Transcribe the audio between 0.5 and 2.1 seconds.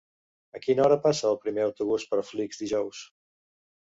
A quina hora passa el primer autobús